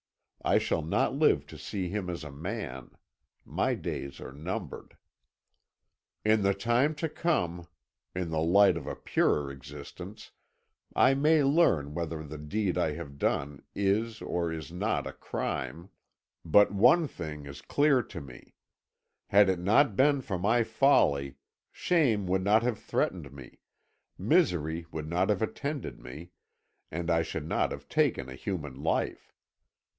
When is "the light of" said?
8.31-8.87